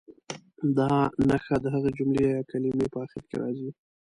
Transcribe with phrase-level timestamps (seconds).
[0.77, 0.91] دا
[1.27, 3.69] نښه د هغې جملې یا کلمې په اخر کې راځي.